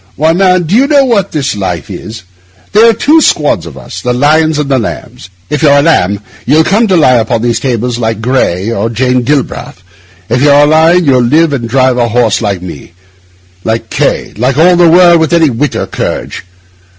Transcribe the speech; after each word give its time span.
Why, 0.15 0.33
man, 0.33 0.63
do 0.63 0.75
you 0.75 0.87
know 0.87 1.05
what 1.05 1.31
this 1.31 1.55
life 1.55 1.87
is? 1.91 2.23
There 2.71 2.89
are 2.89 2.93
two 2.93 3.21
squads 3.21 3.67
of 3.67 3.77
us—the 3.77 4.13
lions 4.13 4.57
and 4.57 4.67
the 4.67 4.79
lambs. 4.79 5.29
If 5.47 5.61
you're 5.61 5.77
a 5.77 5.83
lamb, 5.83 6.21
you'll 6.43 6.63
come 6.63 6.87
to 6.87 6.97
lie 6.97 7.17
upon 7.19 7.43
these 7.43 7.59
tables 7.59 7.99
like 7.99 8.19
Gray 8.19 8.71
or 8.71 8.89
Jane 8.89 9.21
Galbraith; 9.21 9.83
if 10.27 10.41
you're 10.41 10.55
a 10.55 10.65
lion, 10.65 11.05
you'll 11.05 11.21
live 11.21 11.53
and 11.53 11.69
drive 11.69 11.97
a 11.97 12.07
horse 12.09 12.41
like 12.41 12.63
me, 12.63 12.93
like 13.63 13.91
K—, 13.91 14.33
like 14.37 14.57
all 14.57 14.75
the 14.75 14.89
world 14.89 15.19
with 15.19 15.33
any 15.33 15.51
wit 15.51 15.75
or 15.75 15.85
courage. 15.85 16.45